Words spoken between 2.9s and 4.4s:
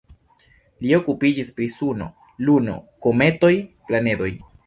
kometoj, planedoj.